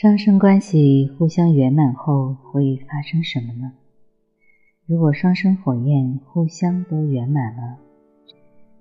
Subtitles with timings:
[0.00, 3.72] 双生关系互相圆满后会发生什么呢？
[4.86, 7.78] 如果双生火焰互相都圆满了，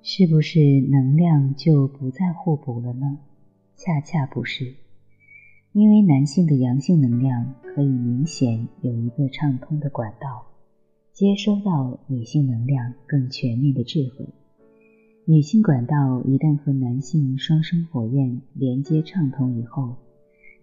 [0.04, 0.60] 是不是
[0.92, 3.18] 能量就不再互补了呢？
[3.76, 4.76] 恰恰不是，
[5.72, 10.46] 因为男性的阳性能量可以明显有一个畅通的管道，
[11.14, 14.30] 接收到女性能量更全面的智慧。
[15.26, 19.96] 女性管道一旦和男性双生火焰连接畅通以后，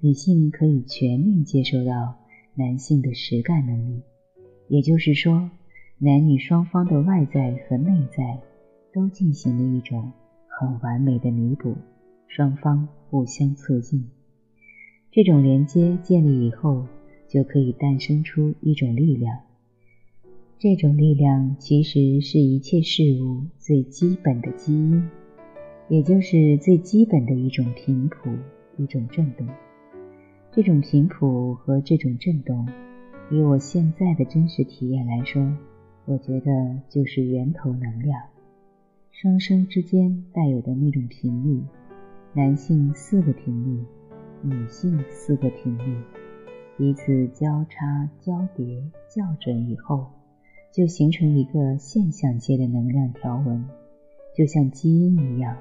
[0.04, 2.14] 女性可以全面接受到
[2.56, 4.02] 男性的实干能力，
[4.68, 5.50] 也就是说，
[5.96, 8.38] 男女双方的外在和内在
[8.92, 10.12] 都进行了一种
[10.46, 11.74] 很完美的弥补，
[12.28, 14.04] 双方互相促进。
[15.10, 16.86] 这种连接建立以后，
[17.26, 19.38] 就可以诞生出一种力量。
[20.58, 25.08] 这种力量其实是一切事物最基本的基因，
[25.88, 28.28] 也就是最基本的一种频谱，
[28.76, 29.48] 一种振动。
[30.54, 32.68] 这种频谱和这种震动，
[33.28, 35.52] 以我现在的真实体验来说，
[36.04, 38.22] 我觉得就是源头能量，
[39.10, 41.60] 双生之间带有的那种频率，
[42.34, 43.84] 男性四个频率，
[44.42, 45.96] 女性四个频率，
[46.78, 50.06] 彼此交叉交叠校准以后，
[50.72, 53.64] 就形成一个现象界的能量条纹，
[54.36, 55.56] 就像基因一样，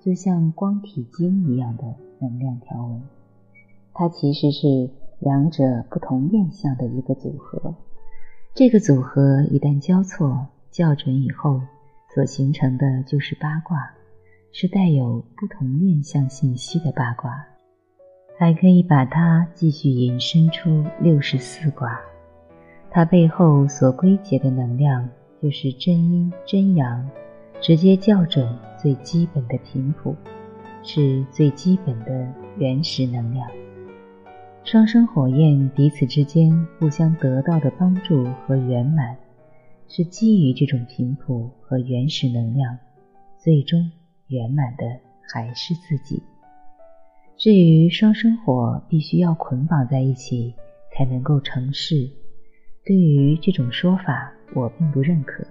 [0.00, 1.84] 就像光体晶一样的
[2.18, 3.00] 能量条纹。
[3.94, 7.74] 它其实是两者不同面相的一个组合，
[8.52, 11.60] 这个组合一旦交错校准以后，
[12.12, 13.92] 所形成的就是八卦，
[14.52, 17.46] 是带有不同面相信息的八卦，
[18.36, 22.00] 还可以把它继续引申出六十四卦。
[22.90, 25.08] 它背后所归结的能量
[25.40, 27.08] 就是真阴真阳，
[27.60, 30.14] 直接校准最基本的频谱，
[30.82, 33.48] 是最基本的原始能量。
[34.64, 39.14] 双生火焰彼此之间互相得到的帮助和圆满，
[39.88, 42.78] 是基于这种频谱和原始能量，
[43.36, 43.92] 最终
[44.28, 44.84] 圆满的
[45.30, 46.22] 还是自己。
[47.36, 50.54] 至于双生火必须要捆绑在一起
[50.90, 52.08] 才能够成事，
[52.86, 55.46] 对于这种说法我并不认可。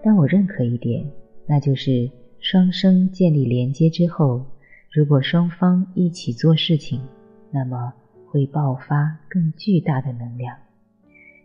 [0.00, 1.04] 但我认可一点，
[1.44, 2.08] 那就是
[2.38, 4.46] 双生建立连接之后，
[4.92, 7.00] 如果双方一起做事情，
[7.50, 7.92] 那么。
[8.30, 10.56] 会爆发更巨大的能量。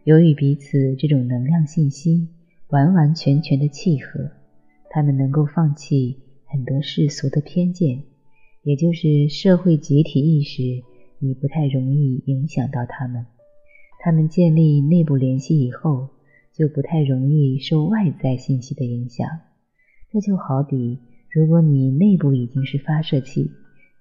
[0.04, 2.28] 由于彼此这种能量信息
[2.68, 4.32] 完完全全的契合，
[4.90, 8.04] 他们能够放弃很多世俗的偏见，
[8.64, 10.62] 也就是社会集体意识
[11.20, 13.26] 已不太容易影响到他们。
[14.02, 16.10] 他们建立内部联系以后，
[16.54, 19.28] 就不太容易受外在信息的影响。
[20.12, 21.00] 这就好比，
[21.32, 23.50] 如果你内部已经是发射器。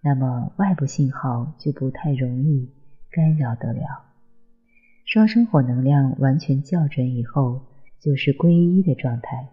[0.05, 2.69] 那么外部信号就不太容易
[3.11, 3.83] 干扰得了。
[5.05, 7.61] 双生火能量完全校准以后，
[8.01, 9.49] 就是归一的状态。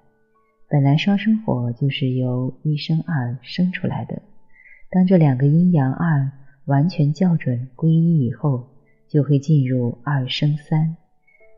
[0.67, 4.21] 本来双生火就是由一生二生出来的，
[4.89, 6.31] 当这两个阴阳二
[6.65, 8.67] 完全校准归一以后，
[9.07, 10.95] 就会进入二生三。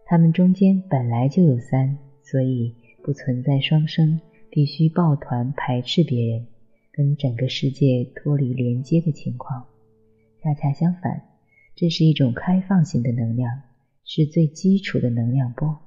[0.05, 4.19] 它们中间本来就有三，所以不存在双生
[4.49, 6.47] 必须抱团排斥别人。
[6.93, 9.65] 跟整个世界脱离连接的情况，
[10.43, 11.23] 恰恰相反，
[11.75, 13.61] 这是一种开放性的能量，
[14.03, 15.77] 是最基础的能量波，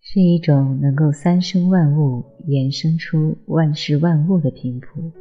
[0.00, 5.12] 是一种能够三生万物衍生出万事万物的频谱，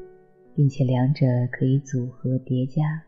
[0.56, 3.04] 并且两者可以组合叠加。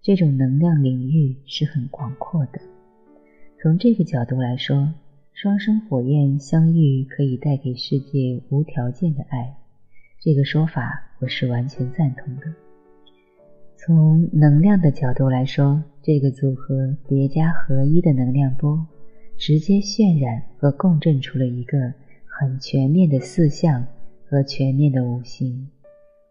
[0.00, 2.60] 这种能量领域是很广阔的。
[3.60, 4.92] 从这个角度来说，
[5.32, 9.58] 双生火焰相遇可以带给世界无条件的爱。
[10.24, 12.42] 这个说法我是完全赞同的。
[13.74, 18.86] 从能量的角度来说，这个组合叠加合一的能量波，
[19.36, 21.92] 直接渲染和共振出了一个
[22.24, 23.84] 很全面的四象
[24.24, 25.66] 和全面的五行，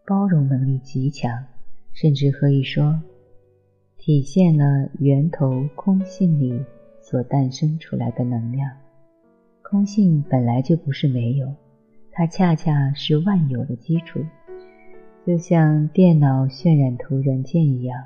[0.06, 1.44] 包容能力极强，
[1.92, 2.98] 甚至可以说，
[3.98, 6.64] 体现了源头空性里
[7.02, 8.70] 所诞生出来的能量。
[9.60, 11.54] 空性本来就不是没有。
[12.14, 14.22] 它恰恰是万有的基础，
[15.26, 18.04] 就像电脑渲染图软件一样，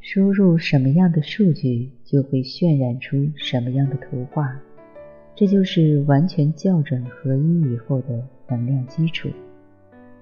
[0.00, 4.58] 输入什么样的数据，就会渲染出什么样的图画。
[5.34, 9.28] 这就是完全校准合一以后的能量基础。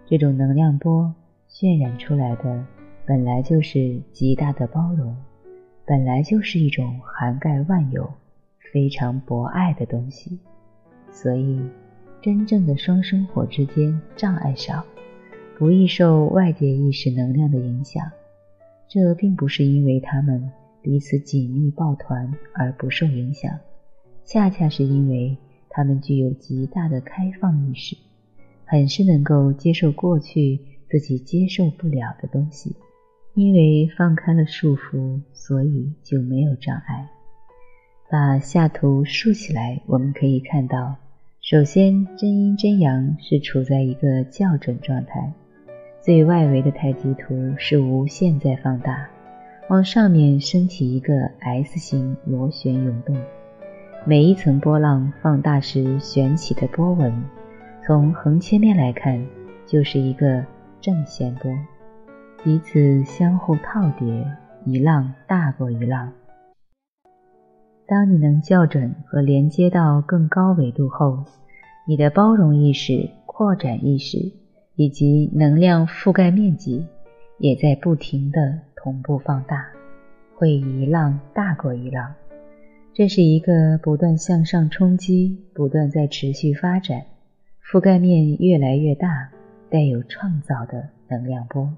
[0.04, 1.14] 这种能量波
[1.48, 2.66] 渲染出来的，
[3.06, 5.16] 本来就是极大的包容，
[5.86, 8.12] 本来就是一种涵盖万有、
[8.72, 10.36] 非常博爱的东西，
[11.12, 11.60] 所以。
[12.22, 14.84] 真正的双生火之间障碍少，
[15.58, 18.02] 不易受外界意识能量的影响。
[18.88, 20.50] 这并不是因为他们
[20.82, 23.58] 彼此紧密抱团而不受影响，
[24.24, 25.36] 恰恰是因为
[25.68, 27.96] 他们具有极大的开放意识，
[28.64, 32.74] 很是能够接受过去自己接受不了的东西。
[33.34, 37.06] 因为放开了束缚，所以就没有障碍。
[38.08, 40.96] 把下图竖起来，我们可以看到，
[41.48, 45.32] 首先真阴真阳是处在一个校准状态。
[46.00, 49.08] 最外围的太极图是无限在放大，
[49.68, 53.16] 往上面升起一个 S 型螺旋涌动，
[54.04, 57.14] 每一层波浪放大时旋起的波纹，
[57.86, 59.24] 从横切面来看
[59.66, 60.44] 就是一个
[60.80, 61.56] 正弦波，
[62.42, 64.26] 彼此相互套叠，
[64.64, 66.12] 一浪大过一浪。
[67.86, 71.24] 当你能校准和连接到更高维度后，
[71.86, 74.32] 你的包容意识、扩展意识。
[74.78, 76.84] 以及能量覆盖面积
[77.38, 79.66] 也在不停的同步放大，
[80.34, 82.12] 会一浪大过一浪。
[82.92, 87.04] 这是一个不断向上冲击、不断在持续发展、
[87.64, 89.30] 覆盖面越来越大、
[89.70, 91.72] 带有创造的能量波。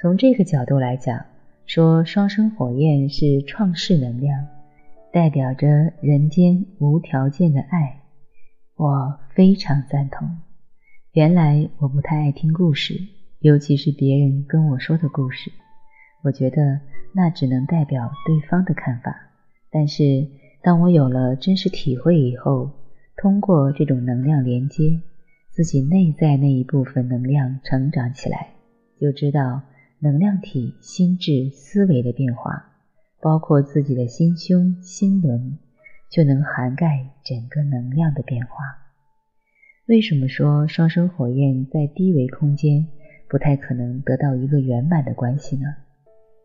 [0.00, 1.24] 从这个角度来讲，
[1.66, 4.44] 说双生火焰是创世能量，
[5.12, 8.00] 代表着人间无条件的爱，
[8.76, 10.38] 我非常赞同。
[11.12, 12.94] 原来我不太爱听故事，
[13.40, 15.52] 尤其是别人跟我说的故事。
[16.24, 16.80] 我觉得
[17.14, 19.14] 那只能代表对方的看法。
[19.70, 20.26] 但是
[20.62, 22.70] 当我有了真实体会以后，
[23.18, 24.98] 通过这种能量连接，
[25.50, 28.52] 自己内在那一部分能量成长起来，
[28.98, 29.60] 就知道
[29.98, 32.71] 能量体、心智、思维的变化，
[33.22, 35.56] 包括自己的心胸、心轮，
[36.10, 38.52] 就能涵盖整个能量的变化。
[39.86, 42.84] 为什么说双生火焰在低维空间
[43.28, 45.66] 不太可能得到一个圆满的关系呢？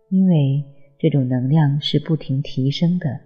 [0.09, 0.63] 因为
[0.99, 3.21] 这种能量是不停提升的，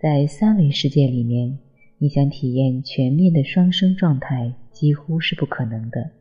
[0.00, 1.58] 在三维世界里面，
[1.98, 6.12] 你想体验全面的双生状态几乎是不可能的，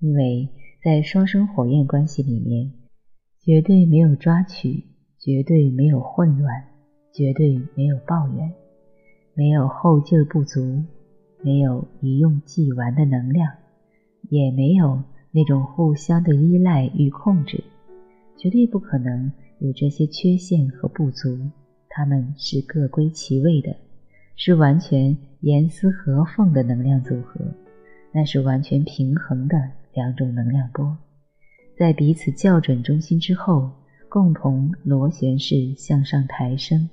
[0.00, 0.48] 因为
[0.82, 2.72] 在双生火焰关系里面，
[3.38, 4.84] 绝对没有抓取，
[5.26, 6.62] 绝对没有混乱，
[7.12, 8.52] 绝对没有抱怨，
[9.34, 10.84] 没有后劲不足。
[11.42, 13.52] 没有一用即完的能量，
[14.30, 15.02] 也没有
[15.32, 17.64] 那种互相的依赖与控制，
[18.36, 21.36] 绝对不可能有这些缺陷和不足。
[21.88, 23.76] 它们是各归其位的，
[24.36, 27.40] 是完全严丝合缝的能量组合，
[28.12, 29.56] 那是完全平衡的
[29.92, 30.96] 两种能量波，
[31.76, 33.72] 在彼此校准中心之后，
[34.16, 36.88] 共同螺旋式向上抬升，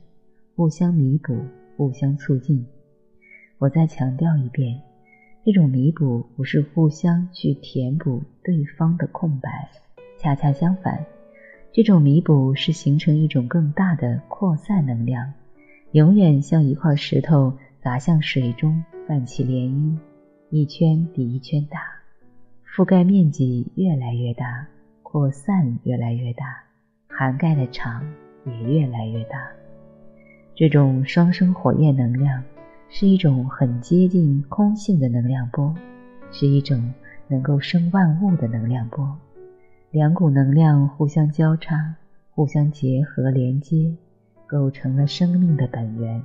[0.58, 1.40] 互相弥补，
[1.78, 2.66] 互相促进。
[3.60, 4.82] 我再强调一遍，
[5.46, 9.70] 这种弥补不是互相去填补对方的空白，
[10.20, 11.06] 恰恰相反，
[11.72, 15.32] 这种弥补是形成一种更大的扩散能量，
[15.94, 19.98] 永远像一块石头砸向水中泛起涟漪，
[20.50, 21.80] 一圈比一圈大，
[22.76, 24.68] 覆盖面积越来越大，
[25.04, 26.66] 扩散越来越大，
[27.16, 28.04] 涵盖的场
[28.46, 29.38] 也越来越大。
[30.56, 32.44] 这种双生火焰能量。
[32.96, 35.74] 是一种很接近空性的能量波，
[36.32, 36.94] 是一种
[37.28, 39.18] 能够生万物的能量波。
[39.90, 41.96] 两股能量互相交叉、
[42.30, 43.92] 互相结合、连接，
[44.46, 46.22] 构成了生命的本源。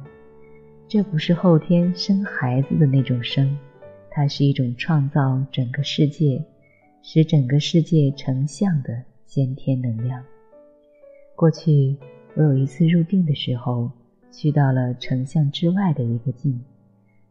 [0.87, 3.57] 这不是后天生孩子的那种生，
[4.11, 6.45] 它是一种创造整个世界、
[7.03, 10.23] 使整个世界成像的先天能量。
[11.39, 11.97] 过去
[12.35, 13.91] 我有一次入定的时候。
[14.31, 16.61] 去到了成像之外的一个境，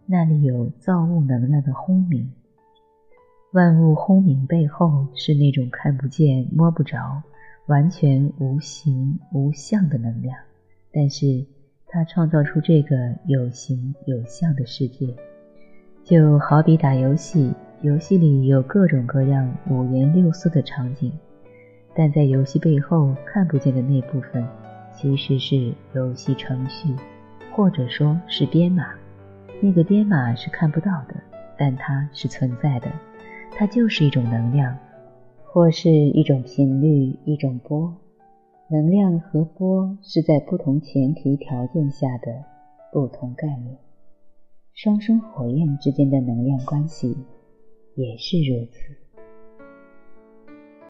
[0.08, 2.30] 那里有造物能量的轰鸣。
[3.54, 7.22] 万物轰鸣背后是那种看不见、摸不着、
[7.68, 10.36] 完全无形无相的能量，
[10.92, 11.46] 但是
[11.86, 15.16] 它创造出这个有形有相的世界。
[16.04, 21.14] 就好比打游戏，游戏里有各种各样五颜六色的场景，
[21.98, 24.48] 但在游戏背后看不见的那部分。
[24.94, 26.96] 其实是游戏程序，
[27.52, 28.96] 或者说是编码。
[29.62, 31.16] 那个编码是看不到的，
[31.56, 32.92] 但它是存在的。
[33.52, 34.76] 它就是一种能量，
[35.46, 37.96] 或是一种频率、一种波。
[38.72, 42.44] 能量和波是在不同前提条件下的
[42.92, 43.78] 不同概念。
[44.74, 47.16] 双生火焰之间的能量关系
[47.96, 49.07] 也是如此。